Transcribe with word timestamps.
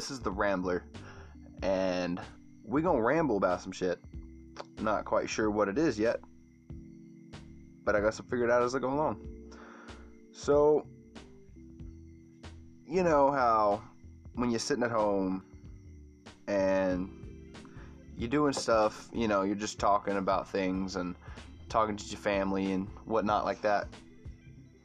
this 0.00 0.10
is 0.10 0.20
the 0.20 0.30
Rambler, 0.30 0.84
and 1.62 2.20
we 2.64 2.80
gonna 2.80 3.02
ramble 3.02 3.36
about 3.36 3.60
some 3.60 3.72
shit. 3.72 3.98
Not 4.80 5.04
quite 5.04 5.28
sure 5.28 5.50
what 5.50 5.68
it 5.68 5.76
is 5.76 5.98
yet, 5.98 6.20
but 7.84 7.94
I 7.94 8.00
guess 8.00 8.18
I'll 8.18 8.26
figure 8.26 8.46
it 8.46 8.50
out 8.50 8.62
as 8.62 8.74
I 8.74 8.78
go 8.78 8.92
along. 8.92 9.20
So, 10.32 10.86
you 12.86 13.02
know 13.02 13.30
how 13.30 13.82
when 14.34 14.50
you're 14.50 14.58
sitting 14.58 14.84
at 14.84 14.90
home 14.90 15.44
and 16.46 17.10
you're 18.16 18.30
doing 18.30 18.52
stuff, 18.52 19.10
you 19.12 19.28
know, 19.28 19.42
you're 19.42 19.54
just 19.54 19.78
talking 19.78 20.16
about 20.16 20.48
things 20.48 20.96
and 20.96 21.14
talking 21.68 21.96
to 21.96 22.04
your 22.06 22.18
family 22.18 22.72
and 22.72 22.88
whatnot 23.04 23.44
like 23.44 23.60
that. 23.62 23.88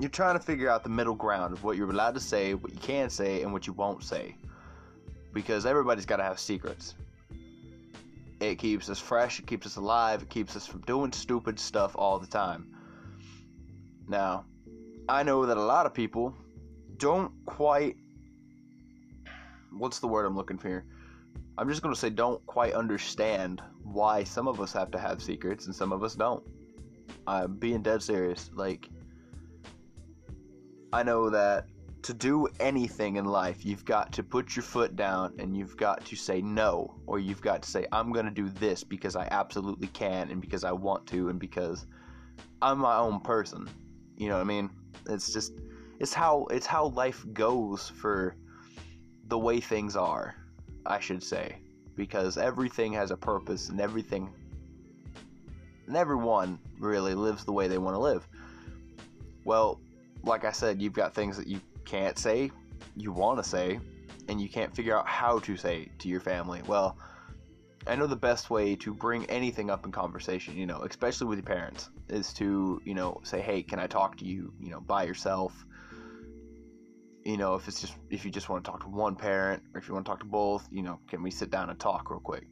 You're 0.00 0.10
trying 0.10 0.38
to 0.38 0.44
figure 0.44 0.68
out 0.68 0.84
the 0.84 0.90
middle 0.90 1.14
ground 1.14 1.52
of 1.52 1.64
what 1.64 1.76
you're 1.76 1.90
allowed 1.90 2.14
to 2.14 2.20
say, 2.20 2.54
what 2.54 2.72
you 2.72 2.78
can 2.78 3.10
say, 3.10 3.42
and 3.42 3.52
what 3.52 3.66
you 3.66 3.72
won't 3.72 4.04
say. 4.04 4.36
Because 5.32 5.66
everybody's 5.66 6.06
got 6.06 6.16
to 6.16 6.22
have 6.22 6.38
secrets. 6.38 6.94
It 8.40 8.56
keeps 8.56 8.88
us 8.88 9.00
fresh, 9.00 9.40
it 9.40 9.46
keeps 9.46 9.66
us 9.66 9.74
alive, 9.74 10.22
it 10.22 10.28
keeps 10.28 10.54
us 10.54 10.66
from 10.66 10.82
doing 10.82 11.10
stupid 11.10 11.58
stuff 11.58 11.96
all 11.96 12.20
the 12.20 12.26
time. 12.28 12.72
Now, 14.06 14.44
I 15.08 15.24
know 15.24 15.44
that 15.46 15.56
a 15.56 15.62
lot 15.62 15.84
of 15.84 15.92
people 15.92 16.32
don't 16.98 17.32
quite. 17.44 17.96
What's 19.72 19.98
the 19.98 20.06
word 20.06 20.24
I'm 20.24 20.36
looking 20.36 20.58
for 20.58 20.68
here? 20.68 20.84
I'm 21.58 21.68
just 21.68 21.82
going 21.82 21.92
to 21.92 22.00
say 22.00 22.08
don't 22.08 22.44
quite 22.46 22.74
understand 22.74 23.60
why 23.82 24.22
some 24.22 24.46
of 24.46 24.60
us 24.60 24.72
have 24.74 24.92
to 24.92 24.98
have 24.98 25.20
secrets 25.20 25.66
and 25.66 25.74
some 25.74 25.92
of 25.92 26.04
us 26.04 26.14
don't. 26.14 26.44
I'm 27.26 27.56
being 27.56 27.82
dead 27.82 28.00
serious. 28.00 28.50
Like, 28.54 28.88
I 30.92 31.02
know 31.02 31.28
that 31.30 31.66
to 32.02 32.14
do 32.14 32.48
anything 32.60 33.16
in 33.16 33.24
life, 33.24 33.64
you've 33.64 33.84
got 33.84 34.12
to 34.12 34.22
put 34.22 34.56
your 34.56 34.62
foot 34.62 34.96
down 34.96 35.34
and 35.38 35.56
you've 35.56 35.76
got 35.76 36.04
to 36.06 36.16
say 36.16 36.40
no, 36.40 36.94
or 37.06 37.18
you've 37.18 37.42
got 37.42 37.62
to 37.62 37.70
say, 37.70 37.86
I'm 37.92 38.12
going 38.12 38.24
to 38.24 38.30
do 38.30 38.48
this 38.48 38.84
because 38.84 39.16
I 39.16 39.28
absolutely 39.30 39.88
can 39.88 40.30
and 40.30 40.40
because 40.40 40.64
I 40.64 40.72
want 40.72 41.06
to 41.08 41.28
and 41.28 41.38
because 41.38 41.86
I'm 42.62 42.78
my 42.78 42.96
own 42.96 43.20
person. 43.20 43.68
You 44.16 44.28
know 44.28 44.36
what 44.36 44.42
I 44.42 44.44
mean? 44.44 44.70
It's 45.08 45.32
just, 45.32 45.52
it's 45.98 46.14
how, 46.14 46.46
it's 46.50 46.66
how 46.66 46.86
life 46.86 47.26
goes 47.32 47.88
for 47.88 48.36
the 49.26 49.38
way 49.38 49.60
things 49.60 49.96
are, 49.96 50.34
I 50.86 51.00
should 51.00 51.22
say. 51.22 51.56
Because 51.96 52.38
everything 52.38 52.92
has 52.92 53.10
a 53.10 53.16
purpose 53.16 53.70
and 53.70 53.80
everything, 53.80 54.32
and 55.88 55.96
everyone 55.96 56.60
really 56.78 57.14
lives 57.14 57.44
the 57.44 57.52
way 57.52 57.66
they 57.66 57.78
want 57.78 57.96
to 57.96 58.00
live. 58.00 58.26
Well, 59.44 59.80
like 60.24 60.44
I 60.44 60.52
said, 60.52 60.80
you've 60.80 60.92
got 60.92 61.14
things 61.14 61.36
that 61.36 61.46
you 61.46 61.60
can't 61.84 62.18
say, 62.18 62.50
you 62.96 63.12
want 63.12 63.42
to 63.42 63.48
say, 63.48 63.80
and 64.28 64.40
you 64.40 64.48
can't 64.48 64.74
figure 64.74 64.96
out 64.96 65.06
how 65.06 65.38
to 65.40 65.56
say 65.56 65.90
to 65.98 66.08
your 66.08 66.20
family. 66.20 66.62
Well, 66.66 66.98
I 67.86 67.96
know 67.96 68.06
the 68.06 68.16
best 68.16 68.50
way 68.50 68.76
to 68.76 68.92
bring 68.92 69.24
anything 69.26 69.70
up 69.70 69.86
in 69.86 69.92
conversation, 69.92 70.56
you 70.56 70.66
know, 70.66 70.82
especially 70.82 71.28
with 71.28 71.38
your 71.38 71.46
parents, 71.46 71.88
is 72.08 72.32
to, 72.34 72.80
you 72.84 72.94
know, 72.94 73.20
say, 73.22 73.40
"Hey, 73.40 73.62
can 73.62 73.78
I 73.78 73.86
talk 73.86 74.16
to 74.18 74.24
you, 74.24 74.52
you 74.60 74.70
know, 74.70 74.80
by 74.80 75.04
yourself?" 75.04 75.64
You 77.24 77.36
know, 77.36 77.54
if 77.54 77.66
it's 77.68 77.80
just 77.80 77.94
if 78.10 78.24
you 78.24 78.30
just 78.30 78.48
want 78.48 78.64
to 78.64 78.70
talk 78.70 78.82
to 78.82 78.88
one 78.88 79.16
parent 79.16 79.62
or 79.74 79.80
if 79.80 79.88
you 79.88 79.94
want 79.94 80.04
to 80.04 80.10
talk 80.10 80.20
to 80.20 80.26
both, 80.26 80.68
you 80.70 80.82
know, 80.82 80.98
can 81.08 81.22
we 81.22 81.30
sit 81.30 81.50
down 81.50 81.70
and 81.70 81.78
talk 81.78 82.10
real 82.10 82.20
quick? 82.20 82.46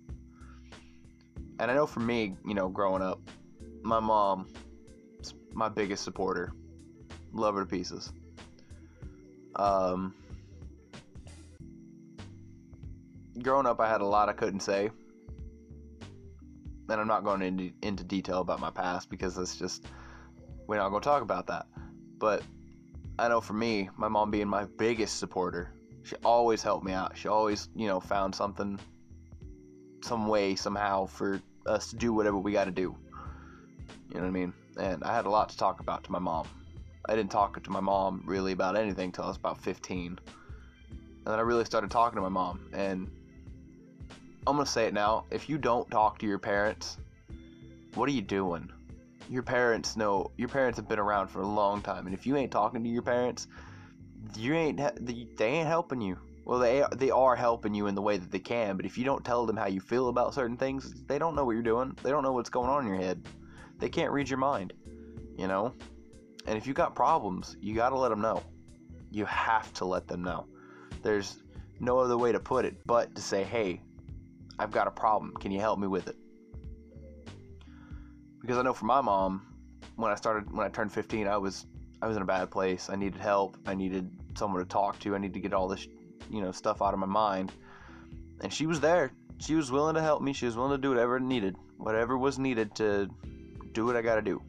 And 1.59 1.70
I 1.70 1.75
know 1.75 1.87
for 1.87 2.00
me, 2.00 2.37
you 2.47 2.55
know, 2.55 2.69
growing 2.69 3.03
up, 3.03 3.20
my 3.83 4.00
mom 4.00 4.47
my 5.56 5.69
biggest 5.70 6.05
supporter. 6.05 6.53
Love 7.37 7.55
her 7.55 7.65
to 7.65 7.67
pieces. 7.67 8.13
Um, 9.57 10.15
growing 13.43 13.67
up, 13.67 13.79
I 13.79 13.89
had 13.89 14.01
a 14.01 14.07
lot 14.07 14.29
I 14.29 14.33
couldn't 14.33 14.61
say. 14.61 14.91
And 16.89 17.01
I'm 17.01 17.09
not 17.09 17.25
going 17.25 17.43
into, 17.43 17.73
into 17.83 18.05
detail 18.05 18.41
about 18.41 18.61
my 18.61 18.71
past 18.71 19.11
because 19.11 19.37
it's 19.37 19.57
just, 19.57 19.87
we're 20.67 20.77
not 20.77 20.89
going 20.89 21.03
to 21.03 21.09
talk 21.09 21.23
about 21.23 21.47
that. 21.49 21.67
But 22.19 22.43
I 23.19 23.29
know 23.29 23.41
for 23.41 23.55
me, 23.55 23.91
my 23.97 24.09
mom 24.09 24.31
being 24.31 24.49
my 24.49 24.65
biggest 24.79 25.19
supporter, 25.19 25.73
she 26.05 26.17
always 26.25 26.63
helped 26.63 26.87
me 26.87 26.93
out. 26.93 27.17
She 27.17 27.29
always, 27.29 27.69
you 27.75 27.89
know, 27.89 28.01
found 28.01 28.35
something, 28.35 28.79
some 30.03 30.29
way, 30.29 30.55
somehow 30.55 31.07
for 31.07 31.41
us 31.67 31.91
to 31.91 31.97
do 31.97 32.13
whatever 32.15 32.39
we 32.39 32.53
got 32.53 32.65
to 32.65 32.71
do. 32.71 32.97
You 34.09 34.15
know 34.15 34.21
what 34.21 34.29
I 34.29 34.31
mean? 34.31 34.53
And 34.79 35.03
I 35.03 35.15
had 35.15 35.27
a 35.27 35.31
lot 35.31 35.49
to 35.49 35.57
talk 35.57 35.81
about 35.81 36.05
to 36.05 36.13
my 36.13 36.21
mom. 36.21 36.47
I 37.09 37.15
didn't 37.15 37.31
talk 37.31 37.62
to 37.62 37.71
my 37.71 37.81
mom 37.81 38.22
really 38.27 38.53
about 38.53 38.77
anything 38.77 39.06
until 39.06 39.25
I 39.25 39.28
was 39.28 39.37
about 39.37 39.61
15. 39.61 40.06
And 40.06 40.19
then 41.25 41.39
I 41.39 41.43
really 41.43 41.65
started 41.65 41.91
talking 41.91 42.17
to 42.17 42.22
my 42.22 42.28
mom. 42.28 42.69
And 42.72 43.11
I'm 44.47 44.55
going 44.55 44.67
to 44.67 44.71
say 44.71 44.87
it 44.87 44.94
now. 44.94 45.25
If 45.31 45.49
you 45.49 45.59
don't 45.59 45.91
talk 45.91 46.19
to 46.19 46.27
your 46.27 46.39
parents, 46.39 46.99
what 47.94 48.09
are 48.09 48.12
you 48.12 48.22
doing? 48.22 48.71
Your 49.28 49.43
parents 49.43 49.97
know, 49.97 50.31
your 50.37 50.49
parents 50.49 50.77
have 50.77 50.89
been 50.89 50.99
around 50.99 51.28
for 51.28 51.41
a 51.41 51.47
long 51.47 51.83
time. 51.83 52.06
And 52.06 52.15
if 52.15 52.27
you 52.27 52.37
ain't 52.37 52.53
talking 52.53 52.83
to 52.84 52.89
your 52.89 53.03
parents, 53.03 53.49
you 54.37 54.55
ain't, 54.55 54.81
they 55.37 55.44
ain't 55.44 55.69
helping 55.69 56.00
you. 56.00 56.19
Well, 56.44 56.61
they 56.61 56.84
they 56.94 57.11
are 57.11 57.34
helping 57.34 57.75
you 57.75 57.88
in 57.88 57.97
the 57.97 58.03
way 58.03 58.19
that 58.19 58.31
they 58.31 58.38
can, 58.38 58.77
but 58.77 58.87
if 58.87 58.97
you 58.97 59.05
don't 59.05 59.25
tell 59.25 59.47
them 59.47 59.56
how 59.56 59.67
you 59.67 59.81
feel 59.81 60.09
about 60.09 60.33
certain 60.33 60.56
things, 60.56 60.94
they 61.09 61.19
don't 61.19 61.34
know 61.34 61.44
what 61.44 61.55
you're 61.55 61.62
doing. 61.62 61.99
They 62.05 62.11
don't 62.11 62.23
know 62.23 62.33
what's 62.33 62.50
going 62.50 62.71
on 62.71 62.87
in 62.87 62.93
your 62.93 63.03
head. 63.03 63.21
They 63.81 63.88
can't 63.88 64.12
read 64.12 64.28
your 64.28 64.38
mind, 64.38 64.73
you 65.37 65.49
know? 65.49 65.75
And 66.47 66.57
if 66.57 66.67
you 66.67 66.75
got 66.75 66.95
problems, 66.95 67.57
you 67.61 67.75
got 67.75 67.91
to 67.91 67.99
let 67.99 68.09
them 68.09 68.21
know. 68.21 68.43
You 69.11 69.25
have 69.27 69.73
to 69.75 69.84
let 69.84 70.07
them 70.07 70.23
know. 70.23 70.47
There's 71.03 71.43
no 71.81 71.99
other 71.99 72.17
way 72.17 72.33
to 72.33 72.41
put 72.41 72.65
it 72.65 72.77
but 72.87 73.15
to 73.15 73.23
say, 73.23 73.45
"Hey, 73.45 73.81
I've 74.59 74.71
got 74.71 74.87
a 74.87 74.91
problem. 74.91 75.35
Can 75.41 75.51
you 75.51 75.61
help 75.61 75.79
me 75.79 75.87
with 75.87 76.09
it?" 76.09 76.17
Because 78.41 78.59
I 78.59 78.62
know 78.62 78.73
for 78.73 78.87
my 78.87 79.01
mom, 79.01 79.43
when 79.97 80.12
I 80.12 80.15
started 80.15 80.51
when 80.53 80.65
I 80.65 80.69
turned 80.69 80.93
15, 80.93 81.27
I 81.27 81.37
was 81.37 81.67
I 82.01 82.06
was 82.06 82.17
in 82.17 82.23
a 82.23 82.27
bad 82.27 82.51
place. 82.51 82.91
I 82.91 82.97
needed 82.97 83.21
help. 83.21 83.56
I 83.67 83.75
needed 83.75 84.11
someone 84.37 84.62
to 84.62 84.69
talk 84.69 84.99
to. 85.01 85.15
I 85.15 85.19
needed 85.19 85.35
to 85.35 85.41
get 85.41 85.53
all 85.53 85.69
this, 85.69 85.87
you 86.31 86.41
know, 86.43 86.53
stuff 86.53 86.83
out 86.83 86.95
of 86.95 87.01
my 87.01 87.06
mind. 87.06 87.53
And 88.43 88.53
she 88.53 88.67
was 88.67 88.81
there. 88.81 89.11
She 89.39 89.55
was 89.55 89.73
willing 89.73 89.95
to 89.95 90.03
help 90.03 90.23
me. 90.23 90.33
She 90.33 90.47
was 90.47 90.56
willing 90.56 90.73
to 90.73 90.79
do 90.79 90.91
whatever 90.91 91.19
needed, 91.19 91.56
whatever 91.79 92.17
was 92.17 92.39
needed 92.39 92.75
to 92.77 93.09
do 93.73 93.87
what 93.87 93.97
I 93.97 94.03
got 94.03 94.17
to 94.17 94.23
do. 94.23 94.43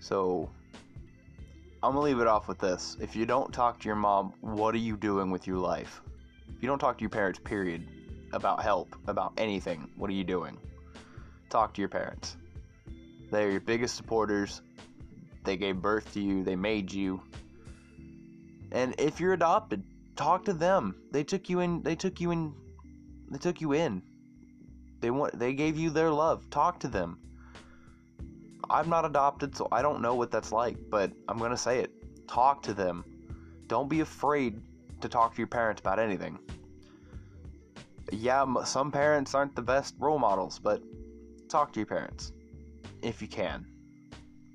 So 0.00 0.50
I'm 1.80 1.92
gonna 1.92 2.00
leave 2.00 2.18
it 2.18 2.26
off 2.26 2.48
with 2.48 2.58
this. 2.58 2.96
If 3.00 3.14
you 3.14 3.24
don't 3.24 3.52
talk 3.52 3.78
to 3.80 3.86
your 3.86 3.94
mom, 3.94 4.32
what 4.40 4.74
are 4.74 4.78
you 4.78 4.96
doing 4.96 5.30
with 5.30 5.46
your 5.46 5.58
life? 5.58 6.00
If 6.48 6.60
you 6.60 6.68
don't 6.68 6.80
talk 6.80 6.98
to 6.98 7.02
your 7.02 7.10
parents, 7.10 7.38
period, 7.38 7.86
about 8.32 8.60
help, 8.60 8.96
about 9.06 9.32
anything, 9.38 9.88
what 9.96 10.10
are 10.10 10.14
you 10.14 10.24
doing? 10.24 10.58
Talk 11.50 11.74
to 11.74 11.80
your 11.80 11.88
parents. 11.88 12.36
They're 13.30 13.52
your 13.52 13.60
biggest 13.60 13.94
supporters. 13.94 14.60
They 15.44 15.56
gave 15.56 15.80
birth 15.80 16.12
to 16.14 16.20
you, 16.20 16.42
they 16.42 16.56
made 16.56 16.92
you. 16.92 17.22
And 18.72 18.96
if 18.98 19.20
you're 19.20 19.32
adopted, 19.32 19.84
talk 20.16 20.46
to 20.46 20.52
them. 20.52 20.96
They 21.12 21.22
took 21.22 21.48
you 21.48 21.60
in 21.60 21.82
they 21.82 21.94
took 21.94 22.20
you 22.20 22.32
in 22.32 22.54
they 23.30 23.38
took 23.38 23.60
you 23.60 23.72
in. 23.72 24.02
They 25.00 25.12
want 25.12 25.38
they 25.38 25.54
gave 25.54 25.78
you 25.78 25.90
their 25.90 26.10
love. 26.10 26.50
Talk 26.50 26.80
to 26.80 26.88
them. 26.88 27.20
I'm 28.70 28.88
not 28.88 29.04
adopted, 29.04 29.56
so 29.56 29.68
I 29.72 29.82
don't 29.82 30.02
know 30.02 30.14
what 30.14 30.30
that's 30.30 30.52
like, 30.52 30.76
but 30.90 31.10
I'm 31.28 31.38
going 31.38 31.50
to 31.50 31.56
say 31.56 31.80
it. 31.80 31.90
Talk 32.28 32.62
to 32.64 32.74
them. 32.74 33.04
Don't 33.66 33.88
be 33.88 34.00
afraid 34.00 34.60
to 35.00 35.08
talk 35.08 35.34
to 35.34 35.38
your 35.38 35.46
parents 35.46 35.80
about 35.80 35.98
anything. 35.98 36.38
Yeah, 38.12 38.44
some 38.64 38.90
parents 38.90 39.34
aren't 39.34 39.54
the 39.54 39.62
best 39.62 39.94
role 39.98 40.18
models, 40.18 40.58
but 40.58 40.82
talk 41.48 41.72
to 41.72 41.80
your 41.80 41.86
parents 41.86 42.32
if 43.02 43.22
you 43.22 43.28
can. 43.28 43.66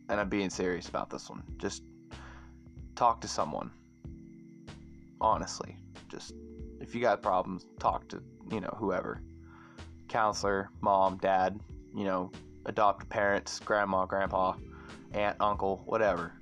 And 0.09 0.19
I'm 0.19 0.29
being 0.29 0.49
serious 0.49 0.89
about 0.89 1.09
this 1.09 1.29
one. 1.29 1.43
Just 1.57 1.83
talk 2.95 3.21
to 3.21 3.27
someone. 3.27 3.71
Honestly, 5.21 5.77
just 6.09 6.33
if 6.81 6.93
you 6.93 7.01
got 7.01 7.21
problems, 7.21 7.65
talk 7.79 8.07
to, 8.09 8.21
you 8.51 8.59
know, 8.59 8.75
whoever. 8.77 9.21
Counselor, 10.07 10.69
mom, 10.81 11.17
dad, 11.17 11.59
you 11.95 12.03
know, 12.03 12.31
adopted 12.65 13.09
parents, 13.09 13.59
grandma, 13.59 14.05
grandpa, 14.05 14.55
aunt, 15.13 15.37
uncle, 15.39 15.81
whatever. 15.85 16.33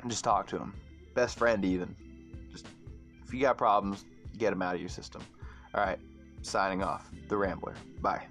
And 0.00 0.10
just 0.10 0.24
talk 0.24 0.46
to 0.48 0.58
them. 0.58 0.74
Best 1.14 1.38
friend, 1.38 1.64
even. 1.64 1.94
Just 2.50 2.66
if 3.26 3.34
you 3.34 3.40
got 3.40 3.58
problems, 3.58 4.04
get 4.36 4.50
them 4.50 4.62
out 4.62 4.74
of 4.74 4.80
your 4.80 4.90
system. 4.90 5.22
All 5.74 5.84
right, 5.84 5.98
signing 6.42 6.82
off. 6.82 7.10
The 7.28 7.36
Rambler. 7.36 7.74
Bye. 8.00 8.26